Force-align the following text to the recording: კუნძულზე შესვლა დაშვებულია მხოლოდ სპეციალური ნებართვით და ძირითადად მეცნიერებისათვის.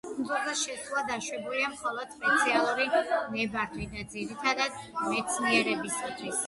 კუნძულზე 0.11 0.53
შესვლა 0.61 1.03
დაშვებულია 1.11 1.69
მხოლოდ 1.75 2.15
სპეციალური 2.15 2.89
ნებართვით 3.37 3.95
და 4.01 4.09
ძირითადად 4.17 4.85
მეცნიერებისათვის. 5.13 6.37